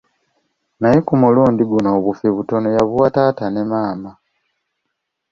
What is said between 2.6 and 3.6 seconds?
ya buwa taata